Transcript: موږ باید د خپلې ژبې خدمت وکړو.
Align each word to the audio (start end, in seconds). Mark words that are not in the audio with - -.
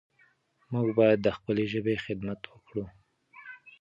موږ 0.71 0.87
باید 0.99 1.19
د 1.23 1.27
خپلې 1.37 1.63
ژبې 1.73 1.95
خدمت 2.05 2.41
وکړو. 2.47 2.85